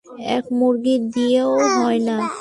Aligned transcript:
এক 0.35 0.45
মুরগি 0.57 0.95
দিয়েও 1.13 1.51
হয় 1.75 1.99
না। 2.07 2.15